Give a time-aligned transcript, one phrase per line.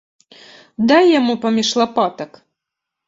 [0.91, 2.31] Дай яму паміж лапатак!